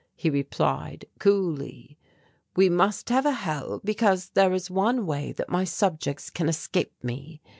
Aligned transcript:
He 0.15 0.31
replied 0.31 1.05
coolly: 1.19 1.99
"'We 2.55 2.69
must 2.69 3.09
have 3.09 3.27
a 3.27 3.33
Hell 3.33 3.81
because 3.83 4.29
there 4.29 4.51
is 4.51 4.67
one 4.71 5.05
way 5.05 5.31
that 5.33 5.47
my 5.47 5.63
subjects 5.63 6.31
can 6.31 6.49
escape 6.49 6.95
me. 7.03 7.39